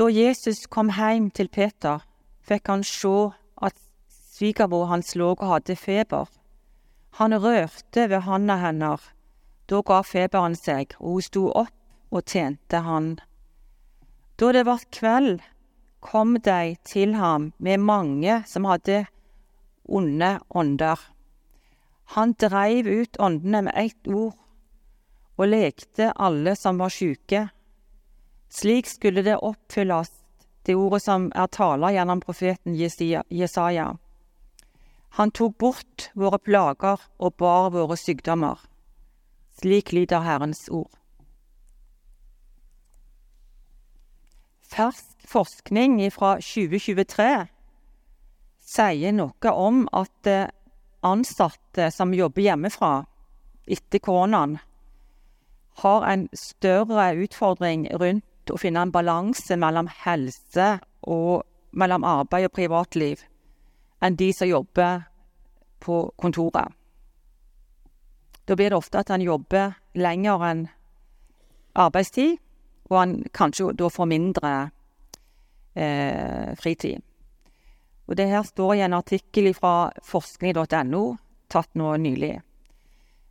Da 0.00 0.06
Jesus 0.08 0.62
kom 0.72 0.88
hjem 0.96 1.26
til 1.28 1.50
Peter, 1.52 2.00
fikk 2.48 2.70
han 2.72 2.80
se 2.88 3.10
at 3.60 3.74
svigermor 4.08 4.86
hans 4.88 5.10
lå 5.12 5.34
og 5.34 5.42
hadde 5.44 5.76
feber. 5.76 6.30
Han 7.18 7.36
rørte 7.36 8.06
ved 8.08 8.24
handa 8.24 8.56
hennes. 8.62 9.02
Da 9.68 9.82
ga 9.84 9.98
feberen 10.00 10.56
seg, 10.56 10.96
og 11.04 11.18
hun 11.18 11.26
sto 11.26 11.42
opp 11.52 12.16
og 12.16 12.24
tjente 12.24 12.80
han. 12.86 13.10
Da 14.40 14.54
det 14.56 14.64
var 14.70 14.88
kveld, 14.88 15.44
kom 16.00 16.38
de 16.48 16.76
til 16.88 17.12
ham 17.20 17.52
med 17.58 17.84
mange 17.84 18.40
som 18.48 18.64
hadde 18.72 19.02
onde 19.84 20.38
ånder. 20.48 20.96
Han 22.16 22.32
dreiv 22.40 22.88
ut 22.88 23.20
åndene 23.20 23.66
med 23.68 23.76
ett 23.76 24.08
ord 24.08 24.32
og 25.36 25.48
lekte 25.52 26.14
alle 26.16 26.56
som 26.56 26.80
var 26.80 26.88
sjuke. 26.88 27.50
Slik 28.50 28.86
skulle 28.86 29.22
det 29.22 29.36
oppfylles, 29.36 30.10
det 30.66 30.74
ordet 30.74 31.02
som 31.04 31.28
er 31.38 31.46
tala 31.54 31.92
gjennom 31.94 32.20
profeten 32.20 32.74
Jesaja. 32.74 33.92
Han 35.18 35.30
tok 35.30 35.58
bort 35.58 36.10
våre 36.18 36.38
plager 36.38 36.98
og 37.18 37.36
bar 37.38 37.70
våre 37.70 37.96
sykdommer. 37.98 38.58
Slik 39.60 39.92
lyder 39.94 40.26
Herrens 40.26 40.66
ord. 40.68 40.90
Fersk 44.70 45.26
forskning 45.26 45.98
fra 46.14 46.36
2023 46.42 47.30
sier 48.70 49.14
noe 49.14 49.52
om 49.54 49.84
at 49.94 50.30
ansatte 51.06 51.90
som 51.94 52.14
jobber 52.14 52.44
hjemmefra 52.44 52.92
etter 53.70 54.02
koronaen, 54.02 54.58
har 55.82 56.06
en 56.06 56.26
større 56.34 57.12
utfordring 57.24 57.86
rundt 57.98 58.26
å 58.52 58.60
finne 58.60 58.82
en 58.84 58.92
balanse 58.94 59.56
mellom 59.58 59.88
helse 60.04 60.72
og 61.02 61.42
mellom 61.76 62.04
arbeid 62.04 62.48
og 62.48 62.54
privatliv 62.56 63.24
enn 64.02 64.16
de 64.16 64.30
som 64.32 64.48
jobber 64.48 65.04
på 65.80 66.02
kontoret. 66.20 66.72
Da 68.44 68.56
blir 68.56 68.72
det 68.72 68.80
ofte 68.80 69.00
at 69.00 69.12
en 69.14 69.22
jobber 69.22 69.76
lenger 69.94 70.44
enn 70.48 70.64
arbeidstid, 71.78 72.38
og 72.90 72.96
en 72.98 73.12
kanskje 73.36 73.70
da 73.78 73.86
får 73.92 74.08
mindre 74.10 74.52
eh, 75.78 76.50
fritid. 76.58 77.04
Og 78.10 78.16
det 78.18 78.26
her 78.32 78.42
står 78.42 78.74
i 78.74 78.84
en 78.88 78.96
artikkel 78.98 79.52
fra 79.54 79.92
forskning.no, 80.02 81.04
tatt 81.46 81.70
nå 81.78 81.92
nylig. 82.02 82.32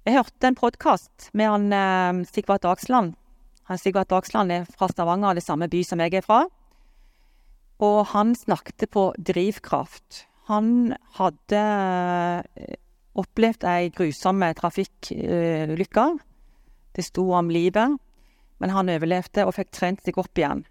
Jeg 0.07 0.15
hørte 0.15 0.47
en 0.47 0.55
podkast 0.55 1.27
med 1.35 1.51
han 1.51 1.73
eh, 1.75 2.23
Sigvart 2.31 2.63
Dagsland. 2.63 3.18
Han 3.69 3.77
Sigvart 3.77 4.09
Dagsland 4.09 4.51
er 4.51 4.65
fra 4.65 4.89
Stavanger, 4.89 5.37
det 5.37 5.45
samme 5.45 5.69
by 5.69 5.83
som 5.85 6.01
jeg 6.01 6.17
er 6.17 6.25
fra. 6.25 6.41
Og 7.85 7.99
han 8.11 8.33
snakket 8.35 8.89
på 8.91 9.11
drivkraft. 9.15 10.25
Han 10.49 10.95
hadde 11.19 11.61
eh, 11.61 12.79
opplevd 13.19 13.67
ei 13.69 13.91
grusom 13.93 14.41
trafikkulykke. 14.57 16.07
Det 16.97 17.05
sto 17.05 17.29
om 17.37 17.53
livet, 17.53 17.99
men 18.59 18.73
han 18.73 18.89
overlevde 18.89 19.45
og 19.45 19.53
fikk 19.59 19.71
trent 19.77 20.01
seg 20.03 20.17
opp 20.17 20.41
igjen. 20.41 20.65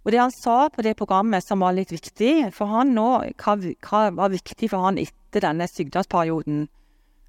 Og 0.00 0.14
det 0.14 0.22
han 0.22 0.32
sa 0.32 0.70
på 0.72 0.82
det 0.82 0.96
programmet 0.96 1.44
som 1.44 1.60
var 1.60 1.76
litt 1.76 1.92
viktig 1.92 2.54
for 2.56 2.72
han 2.72 2.94
nå, 2.96 3.08
hva, 3.42 3.56
hva 3.84 4.02
var 4.16 4.32
viktig 4.32 4.70
for 4.72 4.88
han 4.88 4.98
etter 5.00 5.44
denne 5.44 5.68
sykdomsperioden 5.68 6.68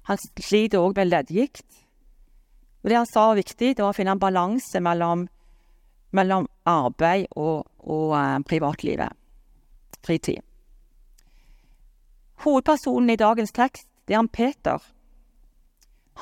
Han 0.08 0.18
sliter 0.18 0.82
òg 0.82 0.96
med 0.98 1.12
leddgikt. 1.12 1.81
Og 2.82 2.90
det 2.90 2.98
han 2.98 3.06
sa 3.06 3.28
var 3.30 3.38
viktig, 3.38 3.76
det 3.76 3.84
var 3.84 3.92
å 3.92 3.96
finne 3.96 4.16
en 4.16 4.22
balanse 4.22 4.80
mellom, 4.82 5.26
mellom 6.10 6.48
arbeid 6.68 7.28
og, 7.36 7.68
og 7.78 8.14
uh, 8.16 8.38
privatlivet. 8.48 9.14
Fritid. 10.02 10.42
Hovedpersonen 12.42 13.12
i 13.14 13.20
dagens 13.20 13.54
tekst, 13.54 13.86
det 14.06 14.16
er 14.16 14.22
han 14.24 14.32
Peter. 14.32 14.82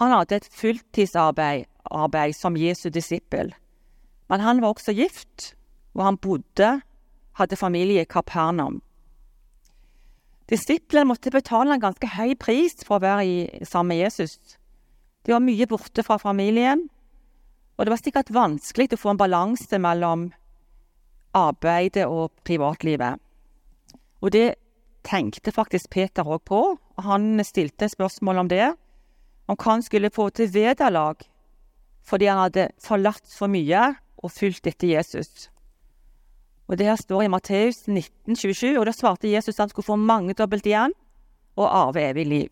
Han 0.00 0.12
hadde 0.12 0.36
et 0.36 0.50
fulltidsarbeid 0.52 1.64
arbeid 1.90 2.36
som 2.36 2.58
Jesu 2.60 2.90
disippel, 2.92 3.54
men 4.28 4.44
han 4.44 4.60
var 4.60 4.76
også 4.76 4.92
gift 4.94 5.54
og 5.94 6.04
han 6.04 6.18
bodde, 6.22 6.70
hadde 7.32 7.56
familie 7.56 8.04
i 8.04 8.08
Kapernaum. 8.08 8.80
Disiplene 10.50 11.08
måtte 11.10 11.30
betale 11.30 11.74
en 11.74 11.82
ganske 11.82 12.10
høy 12.16 12.34
pris 12.38 12.74
for 12.86 12.98
å 12.98 13.04
være 13.04 13.26
i, 13.26 13.64
sammen 13.64 13.94
med 13.94 14.02
Jesus. 14.04 14.38
De 15.26 15.32
var 15.34 15.44
mye 15.44 15.66
borte 15.69 16.04
fra 16.06 16.16
familien, 16.19 16.86
og 17.76 17.86
det 17.86 17.92
var 17.92 18.00
sikkert 18.00 18.32
vanskelig 18.32 18.91
å 18.94 19.00
få 19.00 19.12
en 19.14 19.20
balanse 19.20 19.81
mellom 19.81 20.28
arbeidet 21.36 22.06
og 22.08 22.32
privatlivet. 22.44 23.20
Og 24.20 24.32
det 24.34 24.54
tenkte 25.06 25.53
faktisk 25.53 25.91
Peter 25.91 26.26
òg 26.26 26.42
på, 26.48 26.60
og 26.76 27.04
han 27.06 27.41
stilte 27.44 27.88
spørsmål 27.88 28.42
om 28.42 28.50
det. 28.53 28.72
Om 29.48 29.56
han 29.64 29.82
skulle 29.82 30.12
få 30.12 30.30
til 30.30 30.53
vederlag 30.53 31.26
fordi 32.10 32.26
han 32.26 32.41
hadde 32.41 32.70
forlatt 32.80 33.28
for 33.28 33.53
mye 33.53 33.80
og 34.25 34.32
fulgt 34.32 34.66
etter 34.66 34.88
Jesus. 34.97 35.50
Og 36.66 36.78
Det 36.78 36.86
her 36.86 36.97
står 36.97 37.22
i 37.22 37.28
Matteus 37.28 37.86
19, 37.88 38.36
27, 38.36 38.78
og 38.78 38.86
da 38.86 38.92
svarte 38.94 39.30
Jesus 39.30 39.56
at 39.59 39.64
han 39.64 39.70
skulle 39.72 39.86
få 39.86 39.97
mangedobbelt 39.97 40.66
igjen 40.66 40.94
og 41.56 41.66
arve 41.66 42.03
evig 42.10 42.26
liv. 42.26 42.50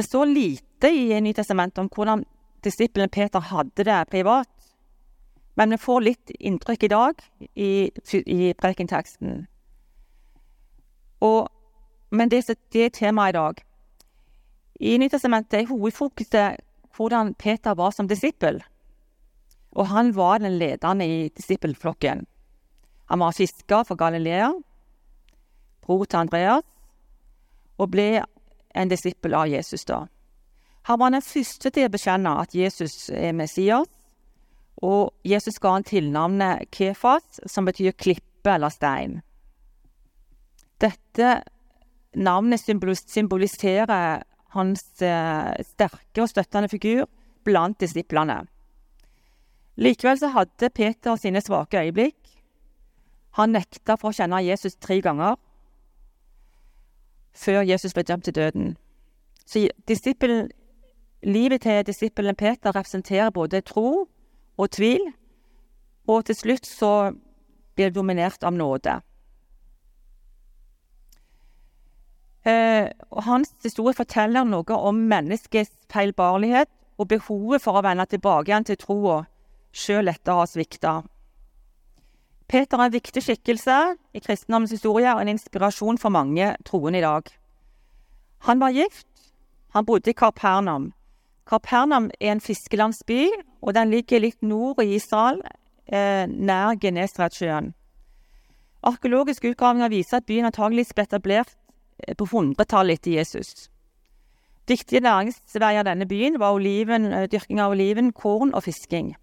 Det 0.00 0.06
står 0.06 0.26
lite 0.26 0.88
i 0.88 1.20
Nytestamentet 1.20 1.78
om 1.82 1.88
hvordan 1.92 2.22
disippelen 2.64 3.10
Peter 3.12 3.40
hadde 3.40 3.84
det 3.84 3.98
privat, 4.08 4.48
men 5.60 5.74
vi 5.74 5.78
får 5.82 6.00
litt 6.00 6.32
inntrykk 6.40 6.86
i 6.86 6.88
dag 6.88 7.20
i, 7.52 7.72
i 8.24 8.54
prekenteksten. 8.56 9.44
Men 12.10 12.32
det, 12.32 12.40
det 12.72 12.86
er 12.86 12.96
temaet 12.96 13.34
i 13.34 13.36
dag. 13.36 13.60
I 14.80 14.96
Nytestamentet 15.04 15.60
er 15.60 15.68
hovedfokuset 15.68 16.64
hvordan 16.96 17.34
Peter 17.36 17.76
var 17.76 17.92
som 17.92 18.08
disippel 18.08 18.62
og 19.76 19.86
han 19.86 20.16
var 20.16 20.40
den 20.42 20.58
ledende 20.58 21.06
i 21.06 21.28
disippelflokken. 21.28 22.26
Han 23.10 23.20
var 23.20 23.36
fisker 23.36 23.84
for 23.86 23.94
Galilea, 23.94 24.50
bror 25.82 26.04
til 26.04 26.24
Andreas, 26.24 26.66
og 27.78 27.90
ble 27.90 28.22
en 28.74 28.90
disippel 28.90 29.34
av 29.34 29.48
Jesus 29.48 29.84
da. 29.88 30.04
Han 30.88 31.00
var 31.00 31.12
den 31.12 31.24
første 31.24 31.70
til 31.70 31.86
å 31.86 31.92
bekjenne 31.92 32.32
at 32.40 32.54
Jesus 32.56 33.10
er 33.12 33.34
Messias, 33.36 33.88
og 34.80 35.12
Jesus 35.28 35.60
ga 35.60 35.74
han 35.74 35.84
tilnavnet 35.84 36.70
Kefas, 36.72 37.42
som 37.46 37.66
betyr 37.68 37.92
klippe 37.92 38.54
eller 38.54 38.72
stein. 38.72 39.18
Dette 40.80 41.42
navnet 42.16 42.64
symboliserer 42.64 44.22
hans 44.56 45.02
eh, 45.04 45.52
sterke 45.68 46.24
og 46.24 46.30
støttende 46.30 46.70
figur 46.72 47.04
blant 47.44 47.78
disiplene. 47.80 48.40
Likevel 49.80 50.18
så 50.20 50.32
hadde 50.34 50.72
Peter 50.74 51.16
sine 51.20 51.42
svake 51.44 51.84
øyeblikk. 51.84 52.16
Han 53.38 53.54
nekta 53.54 53.94
for 54.00 54.10
å 54.10 54.16
kjenne 54.16 54.42
Jesus 54.42 54.74
tre 54.80 54.98
ganger 55.04 55.36
før 57.34 57.62
Jesus 57.62 57.94
ble 57.94 58.02
dømt 58.02 58.24
til 58.24 58.34
døden. 58.34 58.76
Så 59.46 59.68
livet 61.22 61.60
til 61.60 61.86
disippelen 61.86 62.36
Peter 62.36 62.76
representerer 62.76 63.30
både 63.30 63.60
tro 63.60 64.08
og 64.56 64.70
tvil, 64.70 65.12
og 66.08 66.24
til 66.24 66.34
slutt 66.34 66.66
så 66.66 67.12
blir 67.74 67.90
det 67.90 67.94
dominert 67.94 68.44
av 68.44 68.52
nåde. 68.52 69.00
Eh, 72.44 72.88
og 73.10 73.22
hans 73.22 73.52
historie 73.62 73.94
forteller 73.94 74.44
noe 74.48 74.76
om 74.76 75.02
menneskets 75.10 75.72
feilbarlighet 75.92 76.70
og 76.96 77.08
behovet 77.08 77.60
for 77.60 77.76
å 77.76 77.84
vende 77.84 78.06
tilbake 78.08 78.48
igjen 78.48 78.64
til 78.64 78.80
troa 78.80 79.18
sjøl 79.76 80.08
etter 80.08 80.32
å 80.32 80.40
ha 80.40 80.46
svikta. 80.48 80.94
Peter 82.50 82.80
er 82.80 82.88
en 82.88 82.92
viktig 82.92 83.22
skikkelse 83.22 83.74
i 84.14 84.20
kristendommens 84.24 84.72
historie 84.74 85.12
og 85.14 85.22
en 85.22 85.28
inspirasjon 85.36 86.00
for 86.02 86.10
mange 86.10 86.48
troende 86.66 86.98
i 86.98 87.04
dag. 87.04 87.28
Han 88.48 88.60
var 88.60 88.74
gift. 88.74 89.06
Han 89.70 89.86
bodde 89.86 90.10
i 90.10 90.16
Karpernam. 90.18 90.92
Karpernam 91.46 92.10
er 92.20 92.32
en 92.32 92.40
fiskelandsby, 92.42 93.28
og 93.62 93.74
den 93.74 93.90
ligger 93.90 94.18
litt 94.18 94.42
nord 94.42 94.82
i 94.82 94.96
Israel, 94.96 95.38
eh, 95.86 96.26
nær 96.26 96.74
Genesaretsjøen. 96.80 97.70
Arkeologiske 98.82 99.50
utgravinger 99.50 99.88
viser 99.88 100.16
at 100.16 100.26
byen 100.26 100.50
antageligvis 100.50 100.94
ble 100.94 101.06
etablert 101.06 101.54
eh, 102.02 102.14
på 102.14 102.26
100-tallet 102.26 102.98
etter 102.98 103.18
Jesus. 103.20 103.68
Viktige 104.66 105.04
næringsveier 105.06 105.84
av 105.84 105.86
denne 105.86 106.06
byen 106.08 106.38
var 106.40 106.58
oliven, 106.58 107.12
eh, 107.12 107.28
dyrking 107.30 107.60
av 107.60 107.76
oliven, 107.76 108.12
korn 108.12 108.54
og 108.54 108.66
fisking. 108.66 109.14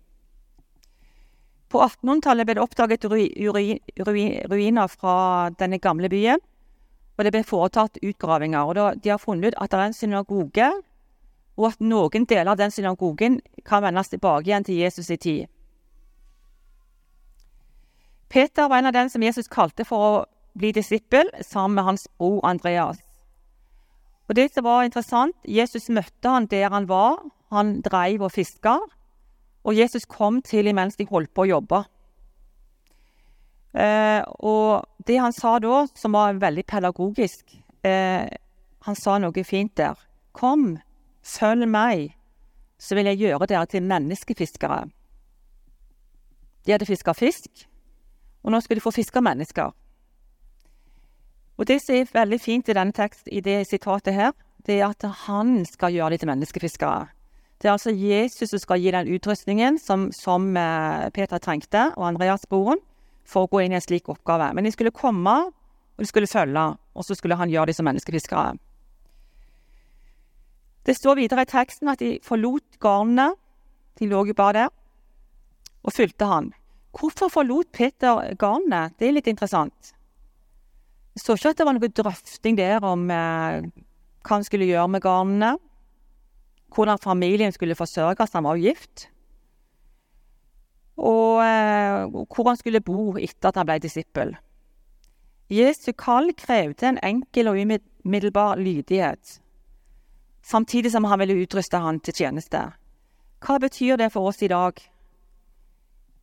På 1.67 1.81
1800-tallet 1.83 2.47
ble 2.47 2.55
det 2.55 2.63
oppdaget 2.63 3.07
ruiner 3.07 4.87
fra 4.87 5.15
denne 5.59 5.79
gamle 5.83 6.09
byen. 6.09 6.39
Og 7.17 7.25
det 7.25 7.33
ble 7.33 7.43
foretatt 7.43 7.99
utgravinger. 8.03 8.63
og 8.63 9.01
De 9.03 9.09
har 9.09 9.19
funnet 9.19 9.51
ut 9.51 9.59
at 9.59 9.71
det 9.71 9.79
er 9.79 9.89
en 9.89 9.93
synagoge, 9.93 10.71
og 11.57 11.71
at 11.71 11.79
noen 11.81 12.25
deler 12.29 12.51
av 12.51 12.57
den 12.57 12.71
synagogen 12.71 13.39
kan 13.65 13.83
vendes 13.83 14.09
tilbake 14.09 14.47
igjen 14.47 14.63
til 14.63 14.77
Jesus' 14.77 15.11
i 15.11 15.17
tid. 15.17 15.45
Peter 18.29 18.67
var 18.69 18.77
en 18.77 18.85
av 18.85 18.93
dem 18.93 19.09
som 19.09 19.23
Jesus 19.23 19.47
kalte 19.47 19.85
for 19.87 19.97
å 19.97 20.25
bli 20.57 20.71
disippel, 20.75 21.29
sammen 21.41 21.75
med 21.75 21.83
hans 21.83 22.07
bror 22.17 22.41
Andreas. 22.45 22.99
Og 24.27 24.35
det 24.35 24.51
som 24.53 24.65
var 24.67 24.83
interessant, 24.83 25.35
Jesus 25.47 25.89
møtte 25.89 26.29
han 26.29 26.47
der 26.51 26.69
han 26.69 26.87
var. 26.89 27.21
Han 27.51 27.81
dreiv 27.81 28.25
og 28.27 28.33
fiska. 28.35 28.75
Og 29.65 29.75
Jesus 29.75 30.05
kom 30.05 30.41
til 30.41 30.69
mens 30.75 30.95
de 30.95 31.07
holdt 31.09 31.33
på 31.33 31.45
å 31.45 31.49
jobbe. 31.49 31.83
Eh, 33.77 34.21
og 34.39 34.85
det 35.07 35.19
han 35.21 35.35
sa 35.35 35.57
da, 35.61 35.85
som 35.95 36.15
var 36.15 36.39
veldig 36.41 36.63
pedagogisk 36.65 37.51
eh, 37.85 38.25
Han 38.87 38.95
sa 38.95 39.17
noe 39.19 39.43
fint 39.43 39.73
der. 39.75 39.97
Kom, 40.31 40.77
følg 41.21 41.67
meg, 41.67 42.13
så 42.79 42.95
vil 42.95 43.09
jeg 43.11 43.19
gjøre 43.25 43.49
dere 43.49 43.67
til 43.67 43.83
menneskefiskere. 43.83 44.85
De 46.63 46.71
hadde 46.71 46.87
fiska 46.87 47.13
fisk, 47.13 47.67
og 48.43 48.53
nå 48.53 48.61
skulle 48.63 48.79
de 48.79 48.85
få 48.85 48.95
fiske 48.95 49.21
mennesker. 49.21 49.75
Og 51.57 51.67
Det 51.67 51.81
som 51.81 51.95
er 51.95 52.09
veldig 52.13 52.39
fint 52.39 52.69
i 52.69 52.73
denne 52.77 52.93
tekst, 52.93 53.27
i 53.31 53.41
det 53.41 53.65
sitatet 53.67 54.13
her, 54.13 54.31
det 54.65 54.79
er 54.79 54.87
at 54.87 55.03
han 55.27 55.65
skal 55.65 55.93
gjøre 55.93 56.09
dem 56.09 56.19
til 56.19 56.27
menneskefiskere. 56.27 57.07
Det 57.57 57.67
er 57.67 57.73
altså 57.73 57.89
Jesus 57.89 58.51
som 58.51 58.61
skal 58.61 58.81
gi 58.83 58.91
den 58.93 59.09
utrustningen 59.15 59.79
som, 59.81 60.11
som 60.13 60.51
eh, 60.57 61.07
Peter 61.13 61.41
trengte, 61.41 61.87
og 61.97 62.05
Andreas 62.11 62.45
broren, 62.49 62.81
for 63.27 63.45
å 63.45 63.51
gå 63.51 63.63
inn 63.63 63.73
i 63.73 63.79
en 63.79 63.83
slik 63.83 64.09
oppgave. 64.13 64.51
Men 64.53 64.67
de 64.67 64.71
skulle 64.75 64.93
komme, 64.93 65.33
og 65.97 66.03
de 66.03 66.09
skulle 66.09 66.29
følge, 66.29 66.67
og 66.77 67.05
så 67.05 67.17
skulle 67.17 67.39
han 67.39 67.49
gjøre 67.49 67.71
dem 67.71 67.79
som 67.79 67.89
menneskefiskere. 67.89 68.53
Det 70.87 70.95
står 70.95 71.17
videre 71.19 71.43
i 71.43 71.49
teksten 71.49 71.89
at 71.91 71.99
de 71.99 72.13
forlot 72.23 72.77
garnene, 72.79 73.33
de 73.97 74.07
lå 74.07 74.21
jo 74.29 74.37
bare 74.37 74.61
der, 74.61 74.71
og 75.83 75.95
fulgte 75.95 76.29
han. 76.29 76.53
Hvorfor 76.97 77.31
forlot 77.33 77.73
Peter 77.73 78.35
garnene? 78.39 78.91
Det 78.99 79.09
er 79.09 79.17
litt 79.17 79.27
interessant. 79.27 79.93
Jeg 81.17 81.25
så 81.25 81.35
ikke 81.35 81.51
at 81.55 81.59
det 81.59 81.65
var 81.65 81.75
noe 81.75 81.89
drøfting 81.99 82.57
der 82.59 82.85
om 82.85 83.09
eh, 83.09 83.65
hva 84.21 84.37
han 84.37 84.45
skulle 84.45 84.69
gjøre 84.69 84.93
med 84.93 85.01
garnene. 85.01 85.55
Hvordan 86.75 86.99
familien 87.01 87.51
skulle 87.51 87.75
forsørges, 87.75 88.33
han 88.33 88.43
var 88.43 88.59
gift. 88.61 89.07
Og 90.97 91.43
eh, 91.45 92.07
hvor 92.09 92.49
han 92.49 92.57
skulle 92.57 92.81
bo 92.81 93.15
etter 93.17 93.49
at 93.49 93.59
han 93.59 93.69
ble 93.69 93.79
disippel. 93.81 94.35
Jesu 95.49 95.93
kall 95.95 96.33
krevde 96.35 96.89
en 96.89 96.99
enkel 97.03 97.47
og 97.47 97.59
umiddelbar 97.61 98.59
lydighet, 98.59 99.39
samtidig 100.43 100.91
som 100.91 101.07
han 101.07 101.19
ville 101.19 101.39
utruste 101.39 101.79
han 101.79 102.01
til 102.03 102.13
tjeneste. 102.13 102.65
Hva 103.39 103.55
betyr 103.61 103.95
det 103.95 104.11
for 104.11 104.27
oss 104.27 104.41
i 104.43 104.49
dag? 104.51 104.81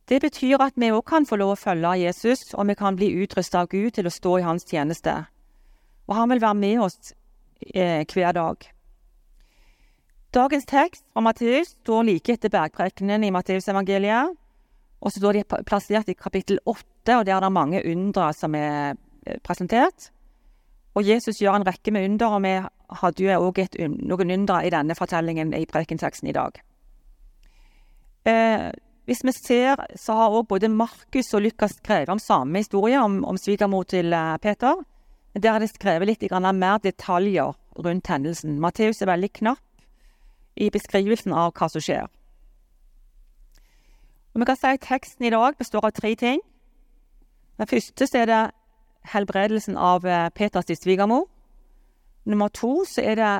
Det 0.05 0.19
betyr 0.21 0.61
at 0.61 0.75
vi 0.77 0.91
òg 0.93 1.01
kan 1.09 1.25
få 1.25 1.39
lov 1.41 1.55
å 1.55 1.57
følge 1.57 1.95
Jesus, 2.03 2.53
og 2.53 2.67
vi 2.69 2.75
kan 2.77 2.97
bli 2.99 3.09
utrusta 3.23 3.63
av 3.63 3.71
Gud 3.71 3.95
til 3.95 4.05
å 4.05 4.13
stå 4.13 4.37
i 4.37 4.45
hans 4.45 4.67
tjeneste. 4.69 5.15
Og 6.05 6.15
han 6.15 6.29
vil 6.29 6.43
være 6.43 6.59
med 6.61 6.83
oss 6.85 7.13
eh, 7.73 8.05
hver 8.05 8.35
dag. 8.37 8.74
Dagens 10.35 10.65
tekst 10.67 11.05
fra 11.13 11.21
Matteus 11.23 11.69
står 11.77 12.03
like 12.09 12.33
etter 12.35 12.51
bergprekenen 12.51 13.23
i 13.23 13.31
Matteusevangeliet. 13.31 14.33
Og 14.99 15.13
så 15.13 15.21
står 15.21 15.37
de 15.37 15.63
plassert 15.63 16.09
i 16.11 16.15
kapittel 16.17 16.59
8, 16.67 17.19
og 17.19 17.23
der 17.27 17.37
er 17.37 17.45
det 17.45 17.51
mange 17.55 17.83
undre 17.87 18.31
som 18.35 18.55
er 18.59 18.97
eh, 19.23 19.37
presentert. 19.45 20.09
Og 20.95 21.07
Jesus 21.07 21.39
gjør 21.39 21.59
en 21.59 21.67
rekke 21.67 21.93
med 21.95 22.09
under, 22.09 22.35
og 22.35 22.43
vi 22.43 22.53
hadde 22.99 23.23
jo 23.23 23.37
òg 23.47 23.61
noen 23.95 24.33
undre 24.35 24.59
i 24.65 24.73
denne 24.73 24.97
fortellingen 24.97 25.53
i 25.55 25.63
prekenteksten 25.69 26.31
i 26.31 26.35
dag. 26.35 26.59
Eh, 28.27 28.71
hvis 29.07 29.23
vi 29.23 29.35
ser, 29.37 29.85
så 29.95 30.17
har 30.17 30.33
også 30.33 30.49
både 30.49 30.71
Markus 30.73 31.31
og 31.37 31.45
Lukas 31.45 31.77
skrevet 31.77 32.11
om 32.11 32.19
samme 32.19 32.59
historie, 32.59 32.99
om, 32.99 33.21
om 33.23 33.37
svigermor 33.37 33.85
til 33.87 34.11
uh, 34.11 34.35
Peter. 34.41 34.81
Der 35.35 35.51
er 35.51 35.61
det 35.61 35.69
skrevet 35.69 36.09
litt 36.09 36.31
mer 36.31 36.79
detaljer 36.81 37.53
rundt 37.77 38.07
hendelsen. 38.07 38.59
Matteus 38.59 39.03
er 39.03 39.11
veldig 39.13 39.31
knapp 39.31 39.64
i 40.55 40.69
beskrivelsen 40.71 41.33
av 41.33 41.53
hva 41.55 41.69
som 41.69 41.83
skjer. 41.83 42.07
Og 44.33 44.41
vi 44.41 44.47
kan 44.47 44.59
si 44.59 44.67
at 44.67 44.83
Teksten 44.83 45.25
i 45.25 45.31
dag 45.31 45.55
består 45.57 45.85
av 45.87 45.95
tre 45.95 46.15
ting. 46.19 46.41
Den 47.57 47.67
første 47.67 48.07
er 48.19 48.27
det 48.27 48.43
helbredelsen 49.13 49.77
av 49.77 50.03
uh, 50.03 50.29
Peters 50.35 50.67
svigermor. 50.79 51.27
Nummer 52.25 52.49
to 52.49 52.83
så 52.89 53.03
er 53.05 53.15
det 53.15 53.33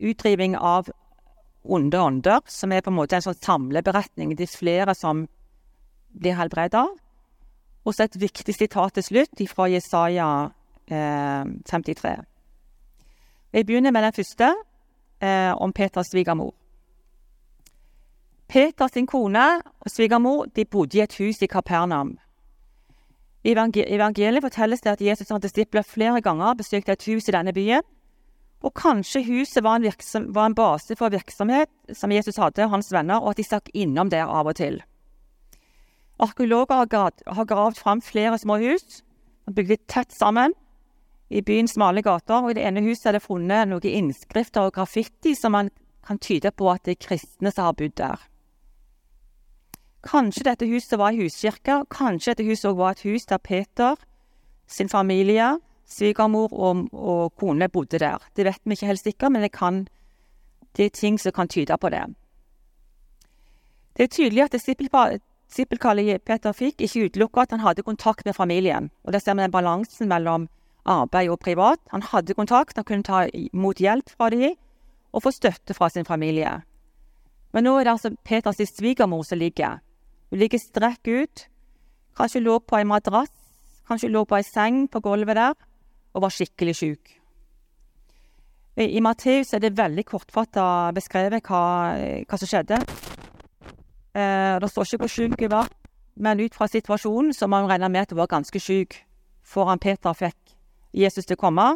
utdriving 0.00 0.56
av 0.56 0.88
onde 1.64 1.98
ånder, 2.00 2.40
som 2.46 2.72
er 2.72 2.80
på 2.80 2.90
en 2.90 2.98
måte 2.98 3.18
en 3.18 3.24
sånn 3.26 3.38
samleberetning. 3.38 4.34
Det 4.36 4.46
er 4.46 4.58
flere 4.58 4.94
som 4.94 5.26
blir 6.16 6.36
helbreda. 6.38 6.86
Og 7.86 7.94
så 7.94 8.06
et 8.06 8.18
viktig 8.20 8.54
sitat 8.54 8.96
til 8.96 9.06
slutt 9.06 9.42
fra 9.50 9.68
Jesaja 9.70 10.28
eh, 10.90 11.44
53. 11.70 12.14
Jeg 13.52 13.66
begynner 13.66 13.94
med 13.94 14.02
den 14.02 14.16
første, 14.16 14.48
eh, 14.50 14.75
om 15.56 15.72
Peters 15.72 16.06
svigermor. 16.12 16.54
Peters 18.48 18.98
kone 19.08 19.46
og 19.80 19.90
svigermor 19.90 20.46
de 20.56 20.64
bodde 20.64 20.98
i 20.98 21.00
et 21.00 21.16
hus 21.18 21.42
i 21.42 21.46
Kapernaum. 21.46 22.18
I 23.44 23.54
evangeliet 23.54 24.42
fortelles 24.42 24.80
det 24.80 24.90
at 24.90 25.00
Jesus 25.00 25.30
og 25.30 25.42
disipler 25.42 25.82
flere 25.82 26.20
ganger 26.20 26.54
besøkte 26.54 26.92
et 26.92 27.06
hus 27.06 27.28
i 27.28 27.32
denne 27.32 27.52
byen 27.52 27.82
og 28.64 28.74
kanskje 28.74 29.24
huset 29.26 29.62
var 29.64 29.78
en, 29.78 29.86
virksom, 29.86 30.28
var 30.34 30.50
en, 30.50 30.54
base 30.56 30.96
for 30.96 31.12
virksomhet 31.12 31.70
som 31.94 32.12
Jesus 32.12 32.38
hadde, 32.40 32.64
og 32.64 32.72
hans 32.74 32.92
venner, 32.92 33.20
og 33.20 33.34
at 33.34 33.40
de 33.40 33.46
stakk 33.46 33.70
innom 33.74 34.10
der 34.10 34.26
av 34.26 34.48
og 34.48 34.56
til. 34.58 34.80
Arkeologer 36.18 36.80
har, 36.80 37.44
gravd, 37.44 37.76
fram 37.78 38.00
flere 38.02 38.38
små 38.40 38.56
hus, 38.62 39.02
bygd 39.52 39.84
tett 39.92 40.14
sammen 40.16 40.56
i 41.30 41.42
byens 41.42 41.74
smale 41.74 42.02
gater. 42.02 42.34
og 42.34 42.50
I 42.50 42.54
det 42.54 42.64
ene 42.66 42.84
huset 42.84 43.06
er 43.06 43.18
det 43.18 43.22
funnet 43.22 43.68
noen 43.68 43.82
innskrifter 43.82 44.68
og 44.68 44.72
graffiti 44.72 45.34
som 45.34 45.52
man 45.52 45.70
kan 46.06 46.18
tyde 46.18 46.50
på 46.50 46.70
at 46.70 46.84
det 46.84 46.96
er 46.96 47.06
kristne 47.08 47.50
som 47.50 47.64
har 47.64 47.72
bodd 47.72 47.96
der. 47.96 48.20
Kanskje 50.06 50.44
dette 50.46 50.66
huset 50.70 50.98
var 50.98 51.10
ei 51.10 51.24
huskirke, 51.24 51.82
kanskje 51.90 52.30
dette 52.30 52.46
huset 52.46 52.70
også 52.70 52.78
var 52.78 52.94
et 52.94 53.02
hus 53.02 53.26
der 53.26 53.38
Peter 53.38 53.96
sin 54.66 54.88
familie 54.88 55.56
svigermor 55.86 56.52
og, 56.52 56.88
og 56.92 57.34
kone 57.36 57.68
bodde 57.68 57.98
der. 57.98 58.22
Det 58.36 58.44
vet 58.44 58.60
vi 58.64 58.72
ikke 58.72 58.86
helt 58.86 59.02
sikkert, 59.02 59.32
men 59.32 59.42
det, 59.42 59.52
kan, 59.52 59.86
det 60.76 60.84
er 60.84 60.94
ting 60.94 61.18
som 61.20 61.32
kan 61.32 61.48
tyde 61.48 61.78
på 61.78 61.88
det. 61.88 62.02
Det 63.96 64.02
er 64.02 64.12
tydelig 64.12 64.42
at 64.42 64.52
disippelkallet 64.52 66.22
Peter 66.24 66.52
fikk, 66.52 66.80
ikke 66.80 67.06
utelukker 67.06 67.42
at 67.42 67.54
han 67.54 67.60
hadde 67.60 67.82
kontakt 67.82 68.24
med 68.24 68.34
familien. 68.34 68.90
Og 69.04 69.12
Der 69.12 69.18
ser 69.18 69.34
vi 69.34 69.42
den 69.42 69.50
balansen 69.50 70.08
mellom 70.08 70.48
arbeid 70.86 71.30
og 71.30 71.40
privat. 71.42 71.80
Han 71.92 72.02
hadde 72.02 72.34
kontakt, 72.34 72.76
han 72.76 72.84
kunne 72.86 73.06
ta 73.06 73.26
imot 73.32 73.82
hjelp 73.82 74.10
fra 74.16 74.30
dem 74.30 74.54
og 75.12 75.22
få 75.24 75.32
støtte 75.32 75.74
fra 75.74 75.88
sin 75.88 76.04
familie. 76.04 76.62
Men 77.52 77.64
nå 77.64 77.76
er 77.78 77.86
det 77.86 77.94
altså 77.94 78.14
Peters 78.24 78.60
svigermor 78.68 79.22
som 79.24 79.38
ligger. 79.38 79.78
Hun 80.30 80.38
ligger 80.38 80.60
strekk 80.60 81.08
ut. 81.08 81.46
Kanskje 82.16 82.42
lå 82.42 82.58
på 82.58 82.76
en 82.76 82.88
madrass, 82.88 83.32
kanskje 83.88 84.10
lå 84.10 84.24
på 84.24 84.36
ei 84.36 84.44
seng 84.44 84.86
på 84.88 85.00
gulvet 85.04 85.36
der 85.36 85.54
og 86.14 86.22
var 86.24 86.32
skikkelig 86.32 86.74
syk. 86.76 87.12
I 88.76 89.00
Matteus 89.00 89.54
er 89.54 89.60
det 89.60 89.76
veldig 89.76 90.04
kortfatta 90.04 90.92
beskrevet 90.96 91.44
hva, 91.48 91.62
hva, 92.28 92.36
som 92.36 92.48
skjedde. 92.48 92.80
Eh, 94.16 94.56
det 94.60 94.68
står 94.68 94.88
ikke 94.88 95.04
hvor 95.04 95.12
sjuk 95.12 95.40
hun 95.40 95.52
var, 95.52 95.70
men 96.16 96.40
ut 96.44 96.56
fra 96.56 96.68
situasjonen 96.68 97.32
så 97.32 97.48
må 97.48 97.56
man 97.56 97.70
regne 97.70 97.88
med 97.88 98.04
at 98.04 98.12
hun 98.12 98.20
var 98.20 98.32
ganske 98.32 98.60
syk 98.60 98.98
foran 99.44 99.80
Peter 99.80 100.12
fikk 100.16 100.45
Jesus 100.96 101.26
til 101.26 101.36
å 101.36 101.40
komme, 101.40 101.66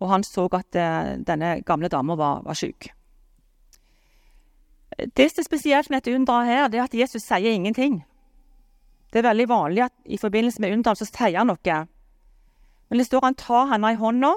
og 0.00 0.10
han 0.10 0.24
så 0.26 0.46
at 0.52 0.76
eh, 0.76 1.14
denne 1.24 1.56
gamle 1.66 1.88
dama 1.88 2.16
var, 2.18 2.42
var 2.44 2.58
syk. 2.58 2.90
Det 4.94 5.26
som 5.30 5.40
er 5.42 5.46
spesielt 5.48 5.90
med 5.90 6.02
dette 6.02 6.14
underet 6.14 6.46
her, 6.46 6.68
det 6.68 6.78
er 6.78 6.84
at 6.84 6.94
Jesus 6.94 7.24
sier 7.24 7.50
ingenting. 7.50 8.02
Det 9.12 9.22
er 9.22 9.28
veldig 9.28 9.48
vanlig 9.48 9.84
at 9.86 9.94
i 10.04 10.18
forbindelse 10.18 10.62
med 10.62 10.74
underet 10.76 11.00
så 11.00 11.08
sier 11.08 11.38
han 11.40 11.50
noe. 11.50 11.78
Men 12.90 13.00
det 13.00 13.06
står 13.08 13.24
han 13.24 13.38
tar 13.38 13.70
henne 13.72 13.94
i 13.94 13.98
hånda, 13.98 14.34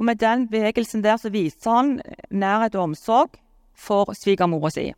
og 0.00 0.06
med 0.08 0.18
den 0.22 0.48
bevegelsen 0.48 1.04
der 1.04 1.18
så 1.20 1.30
viser 1.30 1.70
han 1.70 2.00
nærhet 2.30 2.74
og 2.78 2.88
omsorg 2.88 3.36
for 3.76 4.14
svigermora 4.16 4.70
si. 4.72 4.88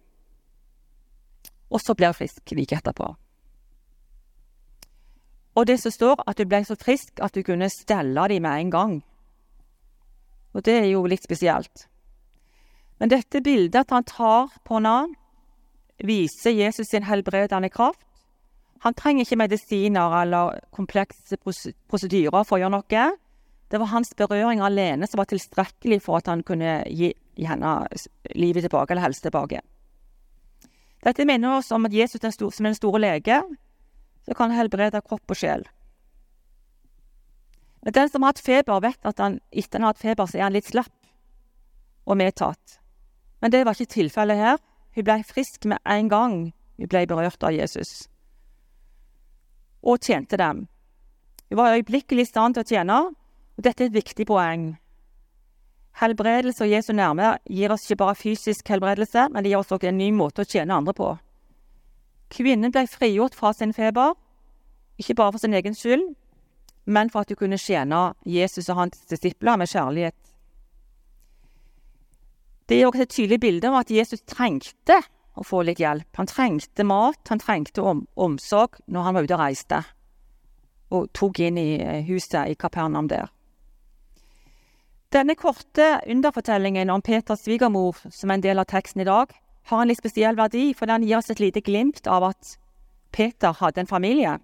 Og 1.73 1.81
så 1.81 1.97
blir 1.97 2.13
hun 2.13 2.21
frisk 2.21 2.55
like 2.55 2.77
etterpå. 2.77 3.09
Og 5.55 5.67
det 5.67 5.79
som 5.81 5.93
står, 5.93 6.23
at 6.27 6.39
du 6.39 6.47
ble 6.49 6.63
så 6.65 6.77
frisk 6.81 7.21
at 7.21 7.35
du 7.35 7.43
kunne 7.45 7.69
stelle 7.71 8.29
dem 8.29 8.43
med 8.43 8.61
en 8.61 8.71
gang. 8.71 8.95
Og 10.55 10.65
det 10.65 10.79
er 10.79 10.89
jo 10.93 11.05
litt 11.09 11.25
spesielt. 11.25 11.89
Men 13.01 13.11
dette 13.11 13.43
bildet 13.43 13.85
at 13.85 13.93
han 13.93 14.05
tar 14.05 14.53
på 14.65 14.79
henne, 14.79 15.13
viser 16.03 16.57
Jesus 16.57 16.89
sin 16.89 17.05
helbredende 17.05 17.69
kraft 17.71 18.01
han 18.83 18.95
trenger 18.99 19.23
ikke 19.23 19.39
medisiner 19.39 20.15
eller 20.23 20.57
komplekse 20.75 21.39
prosedyrer 21.39 22.43
for 22.43 22.57
å 22.57 22.63
gjøre 22.65 22.75
noe. 22.75 23.03
Det 23.71 23.81
var 23.81 23.93
hans 23.93 24.11
berøring 24.19 24.61
alene 24.61 25.07
som 25.07 25.21
var 25.21 25.31
tilstrekkelig 25.31 26.01
for 26.03 26.19
at 26.19 26.31
han 26.31 26.43
kunne 26.47 26.81
gi, 26.91 27.13
gi 27.39 27.47
henne 27.47 27.77
livet 28.35 28.67
tilbake, 28.67 28.91
eller 28.93 29.07
helse 29.07 29.23
tilbake. 29.23 29.63
Dette 31.03 31.27
minner 31.27 31.61
oss 31.61 31.71
om 31.75 31.87
at 31.87 31.95
Jesus 31.95 32.23
er 32.23 32.35
som 32.35 32.67
den 32.67 32.79
store 32.79 33.01
lege 33.05 33.39
så 34.27 34.37
kan 34.39 34.55
helbrede 34.55 35.03
kropp 35.05 35.35
og 35.35 35.39
sjel. 35.39 35.65
Men 37.83 37.97
den 37.97 38.11
som 38.11 38.23
har 38.23 38.35
hatt 38.35 38.43
feber, 38.45 38.83
vet 38.85 39.09
at 39.09 39.19
han, 39.19 39.41
etter 39.51 39.81
han 39.81 39.89
har 39.89 39.95
hatt 39.97 40.03
feber, 40.03 40.29
så 40.31 40.39
er 40.39 40.47
han 40.47 40.55
litt 40.55 40.71
slapp 40.71 40.93
og 42.07 42.19
medtatt. 42.19 42.79
Men 43.43 43.51
det 43.51 43.65
var 43.67 43.75
ikke 43.75 43.97
tilfellet 43.99 44.39
her. 44.39 44.61
Hun 44.95 45.07
ble 45.07 45.23
frisk 45.27 45.67
med 45.67 45.83
en 45.89 46.11
gang 46.13 46.37
hun 46.79 46.91
ble 46.91 47.05
berørt 47.07 47.43
av 47.45 47.55
Jesus, 47.55 48.09
og 49.83 50.03
tjente 50.03 50.39
dem. 50.41 50.67
Hun 51.51 51.59
var 51.59 51.77
øyeblikkelig 51.77 52.25
i 52.25 52.31
stand 52.31 52.57
til 52.57 52.65
å 52.65 52.69
tjene, 52.69 52.99
og 53.57 53.67
dette 53.67 53.85
er 53.85 53.91
et 53.91 53.99
viktig 53.99 54.27
poeng. 54.27 54.73
Helbredelse 56.01 56.65
og 56.65 56.73
Jesu 56.73 56.93
nærme 56.97 57.35
gir 57.51 57.73
oss 57.75 57.85
ikke 57.87 58.01
bare 58.05 58.17
fysisk 58.17 58.69
helbredelse, 58.73 59.29
men 59.31 59.45
det 59.45 59.53
gir 59.53 59.61
oss 59.61 59.73
også 59.75 59.91
en 59.91 60.01
ny 60.01 60.09
måte 60.17 60.43
å 60.43 60.49
tjene 60.49 60.75
andre 60.75 60.95
på. 60.97 61.11
Kvinnen 62.33 62.73
ble 62.73 62.87
frigjort 62.89 63.37
fra 63.37 63.53
sin 63.53 63.75
feber, 63.77 64.15
ikke 64.99 65.17
bare 65.19 65.35
for 65.35 65.43
sin 65.43 65.55
egen 65.55 65.77
skyld, 65.77 66.15
men 66.85 67.11
for 67.13 67.23
at 67.23 67.31
hun 67.31 67.39
kunne 67.45 67.61
tjene 67.61 68.13
Jesus 68.27 68.71
og 68.73 68.79
hans 68.81 69.05
disipler 69.11 69.59
med 69.61 69.71
kjærlighet. 69.71 70.17
Det 72.69 72.79
gir 72.79 72.89
også 72.89 73.05
et 73.05 73.13
tydelig 73.13 73.41
bilde 73.41 73.69
av 73.69 73.83
at 73.83 73.91
Jesus 73.93 74.23
trengte 74.25 75.03
å 75.37 75.45
få 75.45 75.63
litt 75.67 75.81
hjelp. 75.83 76.09
Han 76.17 76.31
trengte 76.31 76.87
mat, 76.87 77.21
han 77.29 77.41
trengte 77.43 77.85
om, 77.85 78.07
omsorg 78.17 78.81
når 78.87 79.07
han 79.07 79.17
var 79.17 79.27
ute 79.27 79.37
og 79.37 79.43
reiste, 79.43 79.83
og 80.93 81.13
tok 81.17 81.41
inn 81.45 81.61
i 81.61 81.69
eh, 81.81 82.03
huset 82.09 82.53
i 82.53 82.57
Kapernaum 82.59 83.09
der. 83.13 83.31
Denne 85.13 85.37
korte 85.37 85.99
underfortellingen 86.09 86.91
om 86.91 87.03
Peters 87.05 87.45
svigermor, 87.45 87.99
som 88.09 88.31
er 88.31 88.39
en 88.39 88.45
del 88.47 88.63
av 88.63 88.69
teksten 88.71 89.05
i 89.05 89.09
dag, 89.09 89.35
har 89.71 89.83
en 89.83 89.91
litt 89.91 90.01
spesiell 90.01 90.37
verdi, 90.37 90.73
for 90.75 90.91
den 90.91 91.07
gir 91.07 91.19
oss 91.19 91.31
et 91.31 91.43
lite 91.43 91.63
glimt 91.65 92.07
av 92.11 92.31
at 92.33 92.57
Peter 93.13 93.55
hadde 93.61 93.85
en 93.85 93.91
familie. 93.91 94.39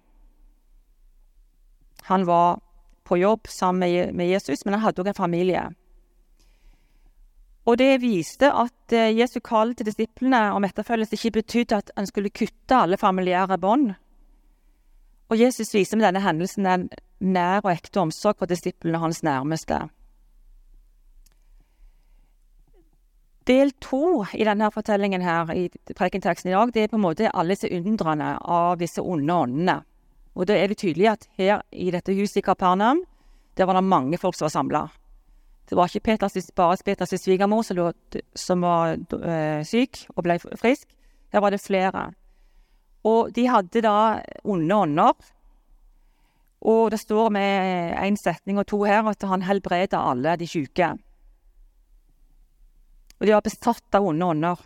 Han 2.09 2.25
var 2.25 2.59
på 3.03 3.17
jobb 3.17 3.47
sammen 3.49 4.15
med 4.15 4.29
Jesus, 4.29 4.65
men 4.65 4.77
han 4.77 4.83
hadde 4.83 5.01
òg 5.01 5.11
en 5.11 5.17
familie. 5.17 5.63
Og 7.69 7.77
det 7.77 7.99
viste 8.01 8.49
at 8.49 8.93
eh, 8.95 9.11
Jesu 9.13 9.39
kall 9.45 9.75
til 9.77 9.85
disiplene 9.89 10.49
om 10.55 10.65
etterfølgelse 10.65 11.17
ikke 11.17 11.35
betydde 11.41 11.81
at 11.83 11.91
han 11.97 12.07
skulle 12.09 12.31
kutte 12.33 12.77
alle 12.77 12.97
familiære 12.97 13.59
bånd. 13.61 13.91
Og 15.29 15.37
Jesus 15.37 15.73
viser 15.75 15.99
med 15.99 16.07
denne 16.07 16.23
hendelsen 16.23 16.65
en 16.65 16.87
nær 17.19 17.61
og 17.61 17.73
ekte 17.75 18.01
omsorg 18.01 18.39
for 18.39 18.49
disiplene 18.49 19.01
hans 19.01 19.21
nærmeste. 19.23 19.83
Del 23.49 23.71
to 23.81 24.27
i 24.37 24.45
denne 24.45 24.67
fortellingen 24.69 25.23
her, 25.25 25.49
i 25.57 25.69
prekenteksten 25.97 26.51
i 26.51 26.53
dag, 26.53 26.73
det 26.73 26.83
er 26.83 26.91
på 26.91 26.99
en 26.99 27.05
måte 27.07 27.31
alle 27.33 27.55
disse 27.55 27.71
undrene 27.73 28.35
av 28.45 28.75
disse 28.77 29.01
onde 29.01 29.33
åndene. 29.33 29.79
Og 30.37 30.45
da 30.45 30.53
er 30.53 30.69
det 30.69 30.77
tydelig 30.83 31.07
at 31.09 31.25
her 31.39 31.63
i 31.73 31.89
dette 31.89 32.13
huset 32.13 32.43
i 32.43 32.45
Kapernaum, 32.45 33.01
der 33.57 33.65
var 33.65 33.79
det 33.79 33.89
mange 33.89 34.19
folk 34.21 34.37
som 34.37 34.45
var 34.45 34.53
samla. 34.53 34.83
Det 35.69 35.77
var 35.77 35.89
ikke 35.89 36.11
Peters, 36.11 36.51
bare 36.55 36.77
Peters 36.85 37.15
svigermor 37.17 37.65
som, 37.65 37.91
som, 38.35 38.61
var 38.61 38.97
øh, 39.17 39.65
syk 39.65 40.05
og 40.15 40.23
ble 40.23 40.37
frisk. 40.39 40.87
Her 41.33 41.41
var 41.41 41.49
det 41.49 41.61
flere. 41.61 42.11
Og 43.03 43.33
de 43.35 43.47
hadde 43.49 43.81
da 43.81 44.21
onde 44.43 44.75
ånder. 44.75 45.13
Og 46.61 46.91
det 46.91 46.99
står 46.99 47.29
med 47.29 47.93
én 47.97 48.17
setning 48.17 48.59
og 48.59 48.67
to 48.67 48.83
her 48.83 49.09
at 49.09 49.21
han 49.25 49.41
helbreder 49.41 49.97
alle 49.97 50.37
de 50.37 50.47
syke 50.47 50.93
og 53.19 53.27
de 53.27 53.35
var 53.35 53.45
besatt 53.45 53.95
av 53.95 54.07
onde 54.07 54.25
ånder. 54.25 54.61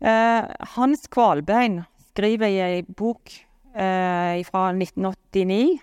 Eh, 0.00 0.44
Hans 0.74 1.08
Kvalbein 1.12 1.82
skriver 2.10 2.48
i 2.48 2.62
ei 2.62 2.82
bok 2.82 3.34
eh, 3.74 4.40
fra 4.48 4.70
1989 4.72 5.78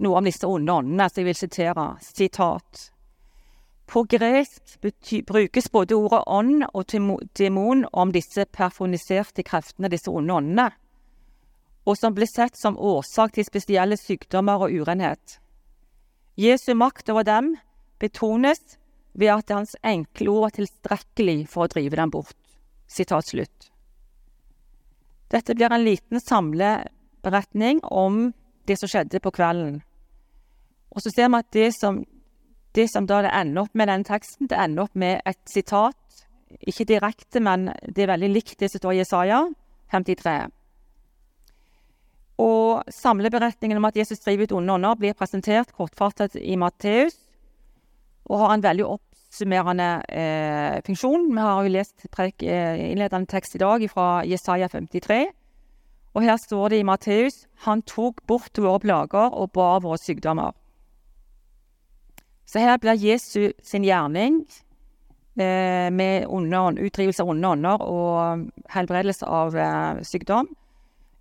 noe 0.00 0.16
om 0.16 0.24
disse 0.24 0.48
onde 0.48 0.72
åndene, 0.72 1.08
som 1.10 1.20
jeg 1.20 1.28
vil 1.28 1.36
sitere. 1.36 1.86
Sitat. 2.00 2.90
På 3.90 4.04
gresk 4.08 4.78
brukes 5.26 5.70
både 5.72 5.96
ordet 5.98 6.22
ånd 6.26 6.64
og 6.72 6.94
demon 7.36 7.84
om 7.92 8.12
disse 8.14 8.46
perfoniserte 8.46 9.42
kreftene, 9.42 9.90
disse 9.90 10.10
onde 10.10 10.34
åndene, 10.34 10.68
og 11.84 11.98
som 11.98 12.14
ble 12.14 12.28
sett 12.30 12.56
som 12.56 12.78
årsak 12.78 13.34
til 13.34 13.48
spesielle 13.48 13.98
sykdommer 13.98 14.62
og 14.62 14.72
urenhet. 14.72 15.40
Jesu 16.38 16.72
makt 16.78 17.10
over 17.10 17.26
dem 17.26 17.56
betones 18.00 18.78
ved 19.12 19.32
at 19.34 19.50
hans 19.54 19.76
enkle 19.82 20.30
ord 20.30 20.46
var 20.46 20.56
tilstrekkelig 20.56 21.38
for 21.50 21.66
å 21.66 21.72
drive 21.72 21.98
dem 21.98 22.12
bort. 22.12 22.36
Sitat 22.90 23.30
slutt. 23.30 23.70
Dette 25.30 25.54
blir 25.54 25.70
en 25.70 25.84
liten 25.84 26.20
samleberetning 26.20 27.84
om 27.86 28.32
det 28.66 28.78
som 28.80 28.90
skjedde 28.90 29.22
på 29.22 29.32
kvelden. 29.34 29.80
Og 30.90 31.02
så 31.04 31.12
ser 31.14 31.30
vi 31.30 31.38
at 31.38 31.50
det 31.54 31.68
som, 31.76 32.02
det 32.74 32.88
som 32.90 33.06
da 33.06 33.20
det 33.22 33.34
ender 33.34 33.64
opp 33.64 33.74
med 33.78 33.90
denne 33.90 34.06
teksten, 34.06 34.50
det 34.50 34.58
ender 34.58 34.88
opp 34.88 34.98
med 34.98 35.22
et 35.26 35.40
sitat. 35.46 35.96
Ikke 36.66 36.88
direkte, 36.88 37.42
men 37.42 37.68
det 37.86 38.04
er 38.04 38.10
veldig 38.10 38.32
likt 38.32 38.58
det 38.58 38.72
som 38.72 38.82
står 38.82 38.96
i 38.96 39.02
Jesaja 39.04 39.44
53. 39.94 40.38
Og 42.42 42.90
samleberetningen 42.90 43.78
om 43.78 43.86
at 43.86 43.98
Jesus 44.00 44.22
driver 44.24 44.48
ut 44.48 44.56
onde 44.58 44.74
ånder, 44.74 44.98
blir 44.98 45.18
presentert 45.18 45.70
kortfattet 45.76 46.38
i 46.40 46.56
Matteus 46.58 47.18
og 48.30 48.38
har 48.38 48.54
en 48.54 48.62
veldig 48.64 48.86
oppsummerende 48.86 49.88
eh, 50.06 50.78
funksjon. 50.86 51.28
Vi 51.34 51.42
har 51.42 51.66
jo 51.66 51.74
lest 51.74 52.06
prek, 52.14 52.42
eh, 52.46 52.78
innledende 52.92 53.26
tekst 53.30 53.56
i 53.58 53.62
dag 53.62 53.84
fra 53.90 54.22
Jesaja 54.28 54.70
53. 54.70 55.26
Og 56.14 56.22
her 56.26 56.38
står 56.38 56.70
det 56.70 56.80
i 56.80 56.86
Matteus 56.86 57.44
han 57.66 57.82
tok 57.86 58.22
bort 58.26 58.58
våre 58.58 58.82
plager 58.82 59.34
og 59.34 59.52
bar 59.54 59.82
våre 59.82 59.98
sykdommer. 59.98 60.54
Så 62.46 62.62
her 62.62 62.78
blir 62.82 62.98
Jesu 62.98 63.52
sin 63.62 63.84
gjerning 63.86 64.40
eh, 65.38 65.90
med 65.90 66.26
onde, 66.26 66.80
utdrivelse 66.82 67.22
av 67.22 67.34
onde 67.34 67.52
ånder 67.54 67.84
og 67.86 68.48
helbredelse 68.74 69.26
av 69.26 69.54
eh, 69.58 70.02
sykdom 70.06 70.50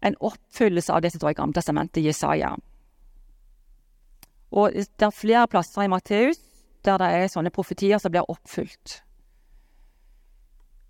en 0.02 0.16
oppfyllelse 0.20 0.94
av 0.94 1.02
det 1.04 1.12
som 1.12 1.22
står 1.22 1.34
i 1.34 1.40
Gamle 1.40 1.58
testamentet, 1.58 2.04
Jesaja. 2.04 2.54
Og 4.50 4.74
det 4.74 5.06
er 5.06 5.14
flere 5.14 5.48
plasser 5.52 5.86
i 5.86 5.92
Matteus 5.92 6.40
der 6.90 7.02
det 7.02 7.10
er 7.16 7.32
sånne 7.32 7.54
profetier 7.54 8.02
som 8.02 8.12
blir 8.14 8.28
oppfylt. 8.30 9.00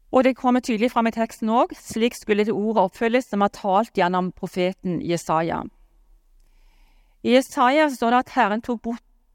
Og 0.09 0.23
det 0.25 0.37
kommer 0.39 0.63
tydelig 0.65 0.89
fram 0.91 1.07
i 1.07 1.13
teksten 1.13 1.51
òg. 1.53 1.75
Slik 1.77 2.15
skulle 2.17 2.45
det 2.47 2.55
ordet 2.55 2.87
oppfylles 2.87 3.29
som 3.29 3.43
er 3.45 3.53
talt 3.53 3.93
gjennom 3.97 4.31
profeten 4.33 5.01
Jesaja. 5.05 5.61
I 7.21 7.35
Jesaja 7.35 7.89
står 7.93 8.15
det 8.15 8.21
at 8.23 8.33
Herren 8.33 8.63
tok, 8.65 8.87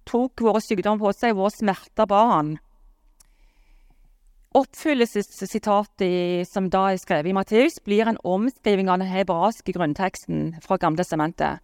tok 0.09 0.43
våre 0.43 0.63
sykdommer 0.65 1.05
på 1.05 1.13
seg, 1.15 1.37
våre 1.39 1.53
smerter 1.55 2.09
bar 2.11 2.31
han. 2.33 2.55
Oppfyllelsessitatet 4.55 6.47
som 6.49 6.71
da 6.71 6.89
er 6.93 6.99
skrevet 7.03 7.31
i 7.31 7.35
Matteus, 7.37 7.81
blir 7.85 8.07
en 8.09 8.21
omskriving 8.23 8.89
av 8.91 9.03
den 9.03 9.11
hebraiske 9.11 9.75
grunnteksten 9.75 10.55
fra 10.63 10.79
Gamle 10.79 11.05
sementet. 11.07 11.59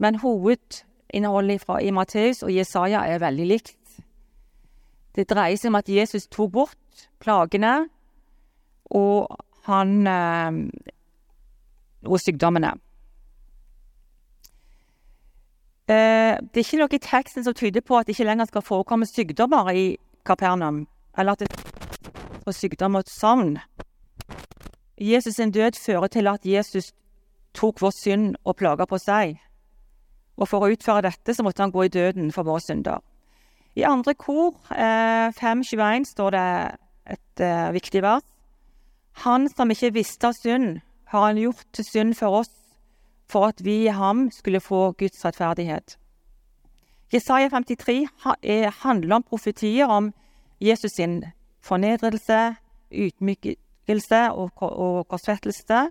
Men 0.00 0.18
hovedinnholdet 0.22 1.68
i 1.84 1.92
Matteus 1.92 2.42
og 2.42 2.52
Jesaja 2.52 3.04
er 3.06 3.20
veldig 3.22 3.46
likt. 3.48 3.81
Det 5.16 5.28
dreier 5.28 5.58
seg 5.60 5.72
om 5.72 5.80
at 5.80 5.90
Jesus 5.92 6.26
tok 6.32 6.52
bort 6.52 7.08
plagene 7.20 7.88
og 8.92 9.36
han 9.68 10.06
eh, 10.06 10.56
og 12.02 12.20
sykdommene. 12.20 12.72
Eh, 15.88 16.38
det 16.40 16.60
er 16.60 16.64
ikke 16.64 16.80
noe 16.80 16.96
i 16.96 17.02
teksten 17.02 17.44
som 17.44 17.54
tyder 17.54 17.84
på 17.84 17.98
at 17.98 18.06
det 18.06 18.16
ikke 18.16 18.28
lenger 18.28 18.50
skal 18.50 18.64
forekomme 18.64 19.06
sykdommer 19.06 19.70
i 19.74 19.86
Kapernaum, 20.26 20.86
eller 21.18 21.32
at 21.32 21.44
det 21.44 21.50
er 22.46 22.56
sykdom 22.56 22.98
og 22.98 23.08
savn. 23.10 23.56
Jesus' 25.00 25.36
sin 25.36 25.50
død 25.50 25.78
fører 25.86 26.06
til 26.06 26.28
at 26.28 26.46
Jesus 26.46 26.92
tok 27.54 27.80
vår 27.82 27.90
synd 27.90 28.36
og 28.44 28.56
plager 28.56 28.86
på 28.86 28.98
seg. 28.98 29.40
Og 30.36 30.48
for 30.48 30.64
å 30.64 30.70
utføre 30.72 31.02
dette 31.08 31.34
så 31.34 31.42
måtte 31.42 31.62
han 31.62 31.74
gå 31.74 31.84
i 31.84 31.92
døden 31.92 32.32
for 32.32 32.46
våre 32.46 32.60
synder. 32.60 33.02
I 33.74 33.86
andre 33.88 34.14
kor, 34.14 34.54
eh, 34.70 35.32
5.21, 35.32 36.04
står 36.04 36.30
det 36.30 36.46
et 37.10 37.40
eh, 37.40 37.72
viktig 37.72 38.02
vers. 38.02 38.22
Han 39.24 39.48
som 39.48 39.70
ikke 39.70 39.94
visste 39.94 40.28
av 40.28 40.36
synd, 40.36 40.80
har 41.12 41.26
han 41.26 41.40
gjort 41.40 41.64
til 41.72 41.84
synd 41.84 42.14
for 42.16 42.42
oss, 42.42 42.50
for 43.28 43.48
at 43.48 43.64
vi 43.64 43.84
i 43.86 43.92
ham 43.92 44.30
skulle 44.32 44.60
få 44.60 44.92
Guds 44.92 45.24
rettferdighet. 45.24 45.96
Jesaja 47.12 47.48
53 47.48 48.08
handler 48.82 49.16
om 49.16 49.22
profetier 49.22 49.86
om 49.86 50.12
Jesus 50.60 50.92
sin 50.96 51.24
fornedrelse, 51.60 52.54
utmykkelse 52.92 54.22
og, 54.32 54.50
og 54.62 55.08
korsfettelse, 55.08 55.90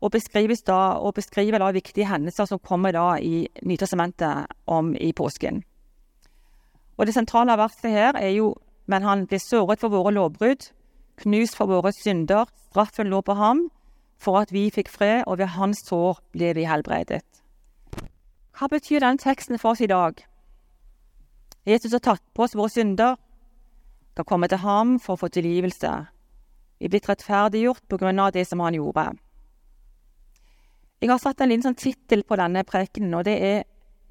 og, 0.00 0.12
beskriver 0.12 1.58
viktige 1.74 2.06
hendelser 2.06 2.44
som 2.44 2.58
kommer 2.58 2.92
da 2.92 3.18
i 3.20 3.48
Nytestamentet 3.62 4.46
om 4.66 4.94
i 4.96 5.12
påsken. 5.12 5.62
Og 7.00 7.08
det 7.08 7.14
sentrale 7.16 7.56
verset 7.56 7.90
her 7.90 8.16
er 8.20 8.34
jo 8.36 8.54
Men 8.86 9.02
han 9.02 9.26
ble 9.26 9.38
såret 9.38 9.78
for 9.78 9.88
våre 9.88 10.10
lovbrudd, 10.10 10.64
knust 11.22 11.54
for 11.56 11.70
våre 11.70 11.92
synder. 11.94 12.48
Straffen 12.70 13.06
lå 13.06 13.20
på 13.20 13.34
ham. 13.34 13.70
for 14.20 14.36
at 14.36 14.52
vi 14.52 14.68
fikk 14.68 14.90
fred, 14.92 15.22
og 15.26 15.38
ved 15.38 15.46
hans 15.56 15.80
sår 15.88 16.18
ble 16.36 16.52
vi 16.54 16.66
helbredet. 16.68 17.24
Hva 18.52 18.68
betyr 18.68 19.00
den 19.00 19.18
teksten 19.18 19.58
for 19.58 19.72
oss 19.72 19.80
i 19.80 19.88
dag? 19.88 20.20
Jesus 21.64 21.94
har 21.96 22.02
tatt 22.04 22.22
på 22.36 22.44
oss 22.44 22.56
våre 22.56 22.68
synder, 22.68 23.16
kan 24.16 24.28
komme 24.28 24.48
til 24.52 24.60
ham 24.60 24.98
for 25.00 25.16
å 25.16 25.22
få 25.22 25.30
tilgivelse. 25.32 25.92
Vi 26.78 26.88
er 26.88 26.92
blitt 26.92 27.08
rettferdiggjort 27.08 27.86
på 27.88 27.96
grunn 27.96 28.20
av 28.20 28.34
det 28.36 28.44
som 28.48 28.60
han 28.60 28.76
gjorde. 28.76 29.06
Jeg 31.00 31.08
har 31.08 31.22
satt 31.22 31.40
en 31.40 31.48
liten 31.48 31.70
sånn 31.70 31.80
tittel 31.80 32.26
på 32.28 32.36
denne 32.36 32.64
prekenen, 32.68 33.14
og 33.14 33.24
det 33.24 33.38
er 33.40 33.64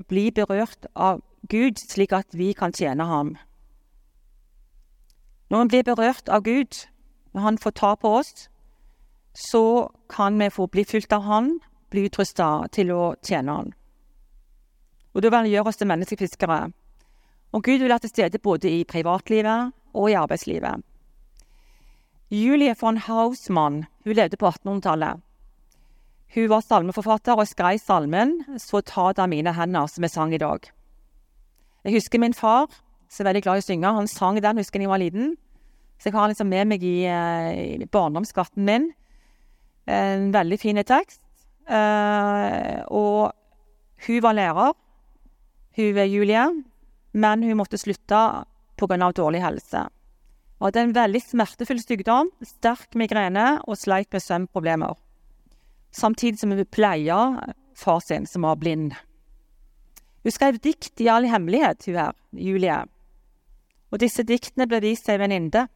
'Bli 0.07 0.31
berørt 0.31 0.87
av 0.95 1.21
Gud, 1.47 1.79
slik 1.79 2.11
at 2.11 2.27
vi 2.33 2.53
kan 2.53 2.71
tjene 2.71 3.03
ham'. 3.03 3.37
Når 5.49 5.63
vi 5.63 5.67
blir 5.67 5.83
berørt 5.83 6.29
av 6.29 6.43
Gud, 6.43 6.87
når 7.33 7.41
Han 7.41 7.57
får 7.57 7.71
ta 7.71 7.95
på 7.95 8.07
oss, 8.07 8.49
så 9.33 9.89
kan 10.09 10.39
vi 10.39 10.49
få 10.49 10.67
bli 10.67 10.83
fulgt 10.83 11.13
av 11.13 11.21
Han, 11.21 11.59
bli 11.89 12.05
utrusta 12.05 12.67
til 12.71 12.91
å 12.91 13.15
tjene 13.23 13.51
Han. 13.51 13.73
Og 15.13 15.21
det 15.21 15.31
vil 15.31 15.37
Han 15.37 15.49
gjøre 15.49 15.67
oss 15.67 15.77
til 15.77 15.87
menneskefiskere. 15.87 16.71
Og 17.51 17.63
Gud 17.63 17.79
vil 17.79 17.89
være 17.89 17.99
til 17.99 18.09
stede 18.09 18.39
både 18.39 18.69
i 18.69 18.83
privatlivet 18.83 19.71
og 19.93 20.09
i 20.11 20.13
arbeidslivet. 20.13 20.83
Julie 22.29 22.75
von 22.81 22.97
Hausmann 22.97 23.85
hun 24.03 24.13
levde 24.13 24.37
på 24.37 24.45
1800-tallet. 24.45 25.21
Hun 26.35 26.49
var 26.49 26.61
salmeforfatter 26.61 27.33
og 27.33 27.47
skrev 27.47 27.79
salmen 27.79 28.45
'Så 28.57 28.81
ta 28.81 29.13
da 29.13 29.25
mine 29.25 29.53
hender', 29.53 29.87
som 29.87 30.01
vi 30.01 30.07
sang 30.07 30.33
i 30.33 30.37
dag. 30.37 30.59
Jeg 31.85 31.95
husker 31.95 32.21
min 32.21 32.35
far, 32.35 32.67
som 33.09 33.23
er 33.23 33.29
veldig 33.29 33.43
glad 33.45 33.59
i 33.59 33.63
å 33.63 33.67
synge. 33.67 33.93
Han 33.95 34.09
sang 34.09 34.39
den 34.41 34.59
husker 34.61 34.79
jeg 34.79 34.87
jeg 34.87 34.91
var 34.91 35.01
liten. 35.01 35.35
Så 35.99 36.09
jeg 36.09 36.15
har 36.15 36.29
liksom 36.31 36.49
med 36.49 36.67
meg 36.67 36.83
i, 36.83 37.03
eh, 37.07 37.79
i 37.83 37.85
barndomsskatten 37.85 38.63
min. 38.65 38.91
En 39.87 40.31
veldig 40.31 40.59
fin 40.59 40.77
tekst. 40.83 41.21
Uh, 41.69 42.81
og 42.89 43.31
hun 44.07 44.21
var 44.25 44.33
lærer, 44.33 44.73
hun 45.77 45.97
er 46.01 46.07
Julie, 46.09 46.45
men 47.13 47.43
hun 47.43 47.57
måtte 47.57 47.77
slutte 47.77 48.45
pga. 48.77 49.11
dårlig 49.13 49.43
helse. 49.43 49.83
Hun 50.57 50.65
hadde 50.65 50.81
en 50.81 50.95
veldig 50.95 51.21
smertefull 51.21 51.79
sykdom, 51.79 52.31
sterk 52.41 52.95
migrene 52.95 53.61
og 53.67 53.77
sleit 53.77 54.09
med 54.11 54.21
søvnproblemer 54.21 54.97
samtidig 55.91 56.39
som 56.39 56.51
hun 56.51 56.65
pleier 56.65 57.53
far 57.75 57.99
sin, 57.99 58.25
som 58.25 58.41
var 58.41 58.55
blind. 58.55 58.93
Hun 60.23 60.31
skrev 60.35 60.59
dikt 60.59 61.01
i 61.01 61.07
all 61.07 61.27
hemmelighet, 61.29 61.85
hun 61.87 61.95
her, 61.95 62.15
Julie. 62.33 62.79
Og 63.89 64.01
disse 64.01 64.23
diktene 64.27 64.67
ble 64.69 64.81
vist 64.83 65.07
til 65.07 65.15
ei 65.15 65.21
venninne. 65.21 65.67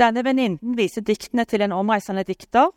Denne 0.00 0.24
venninnen 0.24 0.76
viser 0.78 1.04
diktene 1.04 1.44
til 1.44 1.62
en 1.62 1.74
omreisende 1.76 2.24
dikter, 2.24 2.72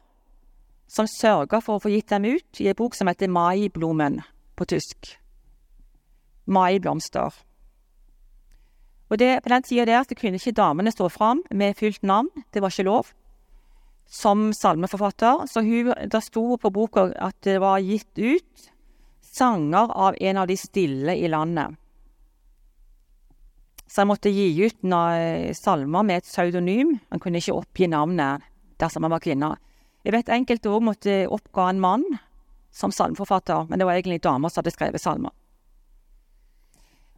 som 0.88 1.08
sørga 1.10 1.62
for 1.64 1.80
å 1.80 1.82
få 1.82 1.90
gitt 1.96 2.12
dem 2.12 2.28
ut 2.28 2.62
i 2.62 2.68
ei 2.70 2.78
bok 2.78 2.94
som 2.94 3.10
heter 3.10 3.32
Maiblomen 3.32 4.20
på 4.56 4.68
tysk. 4.70 5.16
Maiblomster. 6.46 7.34
Og 9.10 9.20
det, 9.20 9.44
På 9.44 9.50
den 9.50 9.64
tida 9.64 9.86
der 9.86 10.04
så 10.04 10.16
kunne 10.18 10.38
ikke 10.38 10.52
damene 10.52 10.92
stå 10.92 11.10
fram 11.10 11.44
med 11.52 11.78
fylt 11.78 12.04
navn, 12.04 12.30
det 12.54 12.62
var 12.62 12.70
ikke 12.70 12.90
lov 12.90 13.14
som 14.06 14.54
salmeforfatter. 14.54 15.46
Så 15.50 15.62
hun, 15.62 15.94
det 16.12 16.24
sto 16.24 16.58
på 16.58 16.70
boka 16.70 17.10
at 17.16 17.36
det 17.44 17.60
var 17.62 17.80
gitt 17.80 18.18
ut 18.18 18.70
sanger 19.36 19.92
av 19.92 20.16
en 20.20 20.38
av 20.38 20.48
de 20.48 20.58
stille 20.58 21.16
i 21.16 21.28
landet. 21.28 21.76
Så 23.88 24.02
han 24.02 24.10
måtte 24.10 24.32
gi 24.34 24.50
ut 24.66 24.82
salmer 25.56 26.04
med 26.04 26.18
et 26.18 26.28
pseudonym. 26.28 26.98
Han 27.12 27.22
kunne 27.22 27.40
ikke 27.40 27.56
oppgi 27.56 27.88
navnet 27.88 28.44
dersom 28.82 29.06
han 29.06 29.14
var 29.14 29.24
kvinne. 29.24 29.54
Jeg 30.06 30.14
vet 30.14 30.32
enkelte 30.34 30.70
òg 30.70 30.84
måtte 30.86 31.24
oppga 31.32 31.70
en 31.70 31.82
mann 31.82 32.04
som 32.76 32.92
salmeforfatter, 32.92 33.70
men 33.70 33.80
det 33.80 33.88
var 33.88 33.96
egentlig 33.96 34.24
damer 34.26 34.52
som 34.52 34.62
hadde 34.62 34.74
skrevet 34.76 35.02
salmer. 35.02 35.32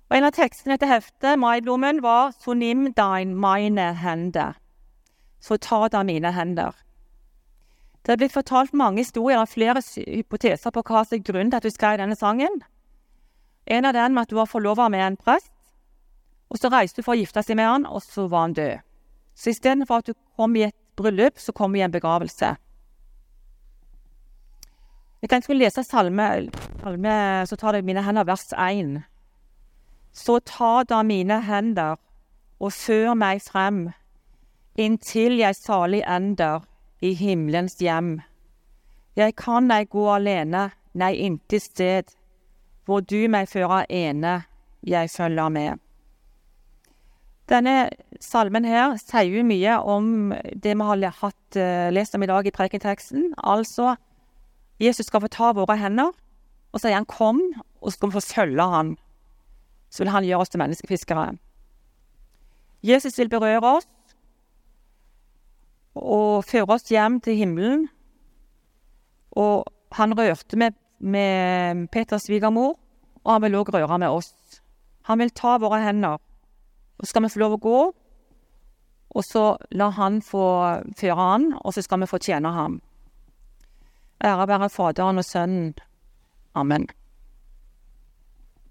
Og 0.08 0.16
En 0.16 0.24
av 0.24 0.32
tekstene 0.32 0.78
til 0.80 0.88
heftet, 0.88 1.40
Maiblomen, 1.40 2.02
var 2.02 2.32
'Så 2.32 2.54
nimm 2.54 2.94
dein 2.94 3.36
meine 3.36 3.94
hende'. 3.94 4.56
Så 5.40 5.58
ta 5.58 5.88
da 5.88 6.04
mine 6.04 6.32
hender. 6.32 6.74
Det 8.08 8.14
er 8.14 8.20
blitt 8.22 8.32
fortalt 8.32 8.72
mange 8.72 9.02
historier 9.04 9.42
og 9.42 9.50
flere 9.52 9.82
hypoteser 9.84 10.72
på 10.72 10.82
hva 10.88 11.02
som 11.04 11.18
er 11.18 11.24
grunnen 11.28 11.50
til 11.52 11.60
at 11.60 11.66
du 11.68 11.74
skrev 11.74 11.98
denne 12.00 12.16
sangen. 12.16 12.62
En 13.68 13.86
av 13.86 13.92
dem 13.98 14.16
at 14.22 14.30
du 14.32 14.38
var 14.38 14.48
forlova 14.48 14.86
med 14.88 15.04
en 15.04 15.18
prest, 15.20 15.52
og 16.48 16.56
så 16.56 16.72
reiste 16.72 17.02
du 17.02 17.04
for 17.04 17.18
å 17.18 17.20
gifte 17.20 17.44
seg 17.44 17.58
med 17.60 17.68
han, 17.68 17.84
og 17.84 18.00
så 18.06 18.30
var 18.32 18.46
han 18.46 18.56
død. 18.56 18.86
Så 19.36 19.52
istedenfor 19.52 20.00
at 20.00 20.08
du 20.08 20.16
kom 20.40 20.56
i 20.56 20.64
et 20.70 20.76
bryllup, 20.96 21.36
så 21.36 21.52
kom 21.52 21.76
du 21.76 21.82
i 21.82 21.84
en 21.84 21.92
begravelse. 21.92 22.54
Jeg 25.22 25.30
tenkte 25.30 25.36
jeg 25.36 25.44
skulle 25.50 25.66
lese 25.66 25.84
salme, 25.84 26.30
salme 26.80 27.18
så 27.52 27.60
tar 27.60 27.76
det 27.76 27.84
mine 27.84 28.06
hender, 28.08 28.24
vers 28.24 28.48
1. 28.56 29.02
Så 30.16 30.40
ta 30.48 30.72
da 30.88 31.04
mine 31.04 31.42
hender 31.44 32.00
og 32.64 32.72
før 32.72 33.20
meg 33.20 33.44
frem 33.44 33.90
inntil 34.80 35.42
jeg 35.42 35.60
salig 35.60 36.06
ender 36.08 36.64
i 37.02 37.14
himmelens 37.14 37.78
hjem. 37.82 38.18
Jeg 39.18 39.36
kan 39.38 39.72
ei 39.74 39.86
gå 39.90 40.06
alene, 40.14 40.70
nei, 40.98 41.14
intet 41.26 41.66
sted, 41.66 42.14
hvor 42.86 43.02
du 43.02 43.28
meg 43.30 43.50
fører 43.50 43.86
ene, 43.90 44.44
jeg 44.88 45.10
følger 45.12 45.50
med. 45.50 45.82
Denne 47.48 47.90
salmen 48.20 48.66
her 48.68 48.98
sier 49.00 49.30
jo 49.32 49.44
mye 49.48 49.78
om 49.88 50.34
det 50.36 50.76
vi 50.76 50.88
har 50.90 51.20
hatt, 51.22 51.56
uh, 51.56 51.88
lest 51.96 52.16
om 52.16 52.24
i 52.24 52.30
dag 52.30 52.48
i 52.48 52.54
prekenteksten. 52.54 53.32
Altså, 53.38 53.96
Jesus 54.84 55.08
skal 55.08 55.24
få 55.24 55.32
ta 55.32 55.54
våre 55.56 55.78
hender, 55.80 56.12
og 56.74 56.82
sier 56.82 56.94
han 56.94 57.06
'kom', 57.06 57.62
og 57.82 57.92
så 57.92 57.98
skal 57.98 58.10
vi 58.10 58.20
få 58.20 58.34
følge 58.36 58.70
han. 58.70 58.98
Så 59.90 60.04
vil 60.04 60.12
han 60.12 60.24
gjøre 60.24 60.40
oss 60.40 60.50
til 60.50 60.60
menneskefiskere. 60.60 61.38
Jesus 62.84 63.18
vil 63.18 63.30
berøre 63.30 63.64
oss, 63.64 63.88
og 66.02 66.46
føre 66.48 66.78
oss 66.78 66.90
hjem 66.92 67.20
til 67.24 67.38
himmelen. 67.40 67.88
Og 69.38 69.66
han 69.98 70.16
rørte 70.18 70.58
med, 70.58 70.78
med 71.00 71.88
Peters 71.94 72.28
svigermor, 72.28 72.76
og 73.24 73.34
han 73.34 73.44
vil 73.46 73.60
òg 73.60 73.72
røre 73.76 74.00
med 74.00 74.10
oss. 74.10 74.34
Han 75.08 75.20
vil 75.20 75.32
ta 75.32 75.58
våre 75.62 75.82
hender. 75.84 76.18
Og 76.98 77.08
skal 77.08 77.24
vi 77.24 77.32
få 77.32 77.40
lov 77.44 77.58
å 77.58 77.64
gå, 77.64 77.80
og 79.18 79.24
så 79.26 79.46
la 79.72 79.90
han 79.96 80.22
få 80.22 80.46
føre 80.98 81.18
han, 81.18 81.52
og 81.62 81.74
så 81.74 81.84
skal 81.86 82.02
vi 82.04 82.10
få 82.10 82.20
tjene 82.22 82.52
ham. 82.54 82.80
Ære 84.24 84.48
være 84.50 84.70
Faderen 84.74 85.22
og 85.22 85.26
Sønnen. 85.26 85.76
Amen. 86.56 86.88